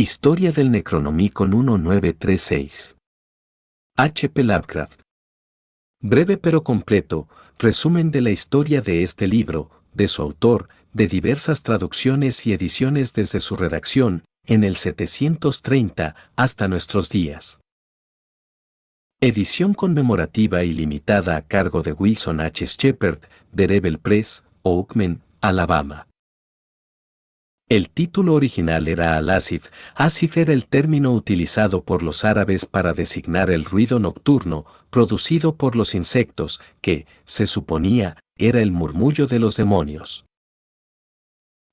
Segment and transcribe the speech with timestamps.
[0.00, 2.96] Historia del Necronomicon 1936.
[3.96, 4.44] H.P.
[4.44, 5.00] Lovecraft.
[6.00, 7.26] Breve pero completo,
[7.58, 13.12] resumen de la historia de este libro, de su autor, de diversas traducciones y ediciones
[13.12, 17.58] desde su redacción, en el 730 hasta nuestros días.
[19.20, 22.64] Edición conmemorativa y limitada a cargo de Wilson H.
[22.66, 23.18] Shepard,
[23.50, 26.07] de Rebel Press, Oakman, Alabama.
[27.68, 29.66] El título original era al-Asif.
[29.94, 35.76] Asif era el término utilizado por los árabes para designar el ruido nocturno producido por
[35.76, 40.24] los insectos, que, se suponía, era el murmullo de los demonios.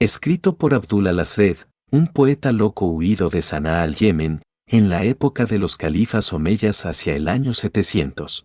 [0.00, 1.58] Escrito por Abdul al-Asred,
[1.92, 6.84] un poeta loco huido de Sanaa al Yemen, en la época de los califas omeyas
[6.84, 8.44] hacia el año 700.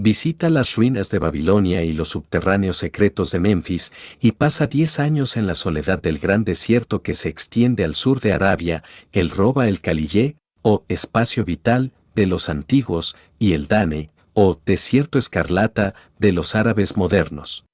[0.00, 5.36] Visita las ruinas de Babilonia y los subterráneos secretos de Memphis y pasa 10 años
[5.36, 9.66] en la soledad del gran desierto que se extiende al sur de Arabia, el Roba
[9.66, 16.30] el Calillé, o espacio vital, de los antiguos, y el Dane, o desierto escarlata, de
[16.30, 17.64] los árabes modernos.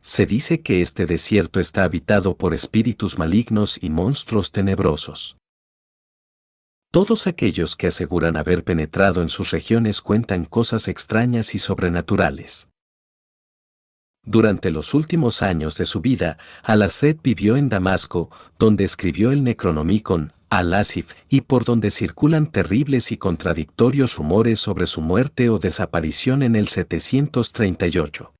[0.00, 5.38] Se dice que este desierto está habitado por espíritus malignos y monstruos tenebrosos.
[6.90, 12.68] Todos aquellos que aseguran haber penetrado en sus regiones cuentan cosas extrañas y sobrenaturales.
[14.24, 20.32] Durante los últimos años de su vida, Al-Asred vivió en Damasco, donde escribió el Necronomicon,
[20.48, 26.56] Al-Asif, y por donde circulan terribles y contradictorios rumores sobre su muerte o desaparición en
[26.56, 28.32] el 738.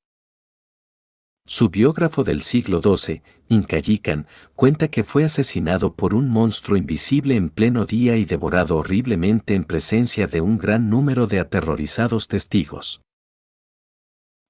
[1.50, 7.48] Su biógrafo del siglo XII, Incayican, cuenta que fue asesinado por un monstruo invisible en
[7.48, 13.00] pleno día y devorado horriblemente en presencia de un gran número de aterrorizados testigos.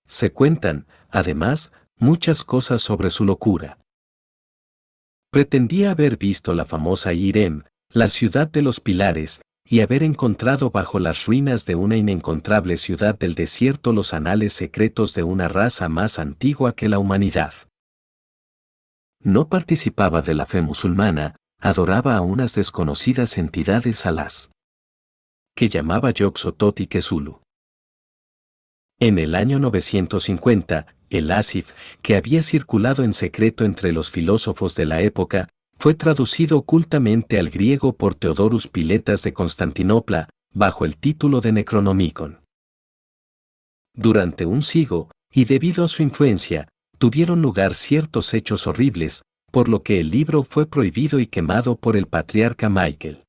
[0.06, 3.78] Se cuentan, además, muchas cosas sobre su locura.
[5.30, 9.40] Pretendía haber visto la famosa Irem, la ciudad de los pilares,
[9.70, 15.12] y haber encontrado bajo las ruinas de una inencontrable ciudad del desierto los anales secretos
[15.12, 17.52] de una raza más antigua que la humanidad.
[19.20, 24.50] No participaba de la fe musulmana, adoraba a unas desconocidas entidades alas
[25.54, 27.40] que llamaba Yoxotot y Kesulu.
[29.00, 34.86] En el año 950, el Asif, que había circulado en secreto entre los filósofos de
[34.86, 41.40] la época, fue traducido ocultamente al griego por Teodorus Piletas de Constantinopla, bajo el título
[41.40, 42.40] de Necronomicon.
[43.94, 46.68] Durante un siglo, y debido a su influencia,
[46.98, 49.22] tuvieron lugar ciertos hechos horribles,
[49.52, 53.24] por lo que el libro fue prohibido y quemado por el patriarca Michael.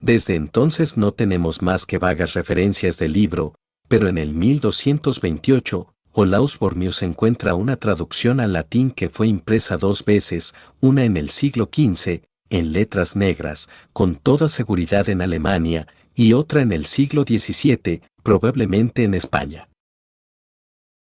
[0.00, 3.54] Desde entonces no tenemos más que vagas referencias del libro,
[3.88, 10.04] pero en el 1228, Olaus Bormius encuentra una traducción al latín que fue impresa dos
[10.04, 16.32] veces, una en el siglo XV, en letras negras, con toda seguridad en Alemania, y
[16.32, 19.68] otra en el siglo XVII, probablemente en España.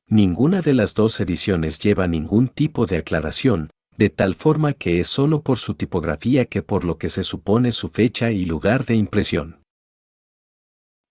[0.07, 5.07] Ninguna de las dos ediciones lleva ningún tipo de aclaración, de tal forma que es
[5.07, 8.97] solo por su tipografía que por lo que se supone su fecha y lugar de
[8.97, 9.63] impresión.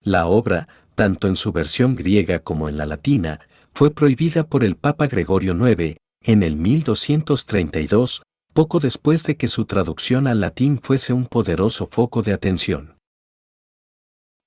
[0.04, 3.40] La obra, tanto en su versión griega como en la latina,
[3.74, 9.66] fue prohibida por el Papa Gregorio IX, en el 1232, poco después de que su
[9.66, 12.98] traducción al latín fuese un poderoso foco de atención.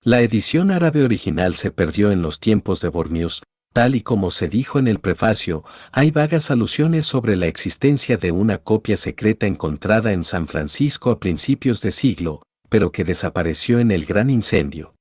[0.03, 4.49] La edición árabe original se perdió en los tiempos de Bormius, tal y como se
[4.49, 10.13] dijo en el prefacio, hay vagas alusiones sobre la existencia de una copia secreta encontrada
[10.13, 14.95] en San Francisco a principios de siglo, pero que desapareció en el gran incendio.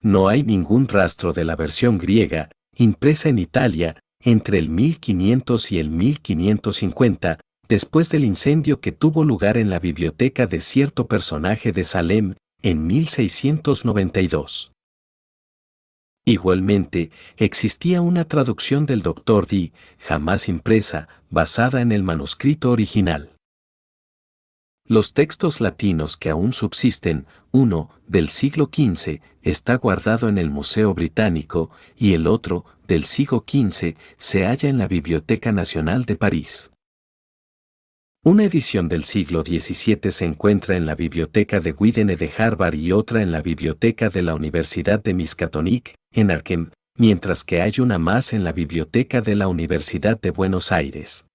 [0.00, 5.78] No hay ningún rastro de la versión griega, impresa en Italia, entre el 1500 y
[5.78, 11.84] el 1550, después del incendio que tuvo lugar en la biblioteca de cierto personaje de
[11.84, 14.72] Salem, en 1692.
[16.24, 19.46] Igualmente, existía una traducción del Dr.
[19.46, 23.37] Dee, jamás impresa, basada en el manuscrito original.
[24.90, 30.94] Los textos latinos que aún subsisten, uno, del siglo XV, está guardado en el Museo
[30.94, 36.70] Británico y el otro, del siglo XV, se halla en la Biblioteca Nacional de París.
[38.24, 42.90] Una edición del siglo XVII se encuentra en la Biblioteca de Widene de Harvard y
[42.92, 47.98] otra en la Biblioteca de la Universidad de Miskatonic, en Arkham, mientras que hay una
[47.98, 51.27] más en la Biblioteca de la Universidad de Buenos Aires.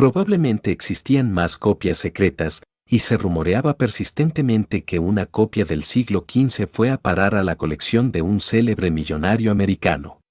[0.00, 6.66] Probablemente existían más copias secretas, y se rumoreaba persistentemente que una copia del siglo XV
[6.66, 10.22] fue a parar a la colección de un célebre millonario americano.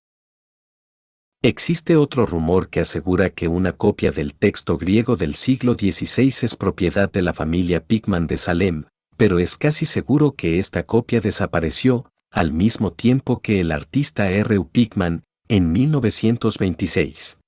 [1.44, 6.56] Existe otro rumor que asegura que una copia del texto griego del siglo XVI es
[6.56, 8.86] propiedad de la familia Pigman de Salem,
[9.18, 14.58] pero es casi seguro que esta copia desapareció, al mismo tiempo que el artista R.
[14.58, 14.68] U.
[14.68, 17.39] Pigman, en 1926.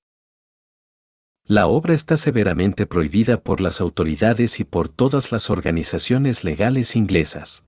[1.46, 7.64] La obra está severamente prohibida por las autoridades y por todas las organizaciones legales inglesas.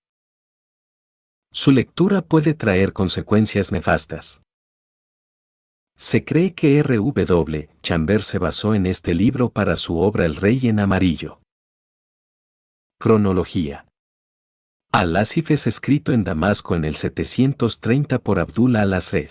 [1.53, 4.43] Su lectura puede traer consecuencias nefastas.
[5.97, 7.69] Se cree que R.W.
[7.83, 11.41] Chambers se basó en este libro para su obra El Rey en Amarillo.
[12.99, 13.87] Cronología.
[14.93, 19.31] Al-Asif es escrito en Damasco en el 730 por Abdullah al-Asred.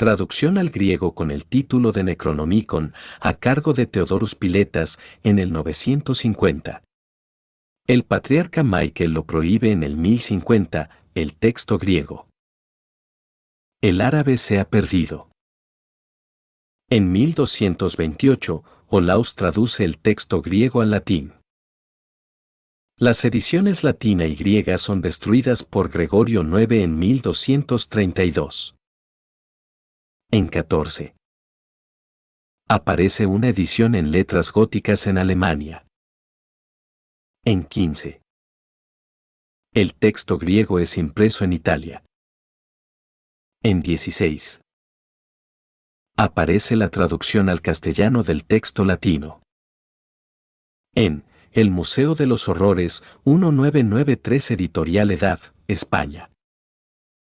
[0.00, 5.52] Traducción al griego con el título de Necronomicon, a cargo de Teodorus Piletas, en el
[5.52, 6.82] 950.
[7.86, 12.30] El patriarca Michael lo prohíbe en el 1050, el texto griego.
[13.82, 15.28] El árabe se ha perdido.
[16.88, 21.34] En 1228, Olaus traduce el texto griego al latín.
[22.96, 28.79] Las ediciones latina y griega son destruidas por Gregorio IX en 1232.
[30.32, 31.16] En 14.
[32.68, 35.88] Aparece una edición en letras góticas en Alemania.
[37.44, 38.22] En 15.
[39.74, 42.04] El texto griego es impreso en Italia.
[43.60, 44.60] En 16.
[46.16, 49.42] Aparece la traducción al castellano del texto latino.
[50.94, 56.30] En El Museo de los Horrores, 1993 Editorial Edad, España.